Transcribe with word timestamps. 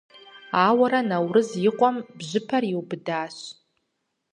Ауэрэ 0.65 1.01
Наурыз 1.09 1.49
и 1.69 1.71
къуэм 1.77 1.95
бжьыпэр 2.17 2.63
иубыдащ. 2.71 3.35